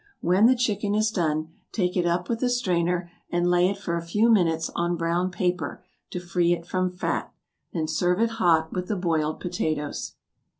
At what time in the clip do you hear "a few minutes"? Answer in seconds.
3.97-4.71